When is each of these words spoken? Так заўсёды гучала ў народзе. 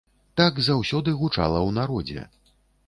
Так 0.39 0.53
заўсёды 0.69 1.13
гучала 1.21 1.59
ў 1.67 1.69
народзе. 1.81 2.21